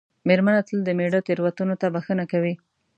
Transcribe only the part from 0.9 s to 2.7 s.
مېړه تېروتنو ته بښنه کوي.